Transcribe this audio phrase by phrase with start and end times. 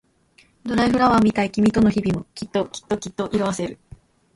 [0.63, 3.77] ドライフラワーみたい君との日々もきっときっときっと色あせる